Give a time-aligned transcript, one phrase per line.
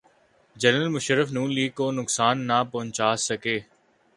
[0.55, 3.57] General Musharraf Noon league کو نقصان نہ پہنچا سکے۔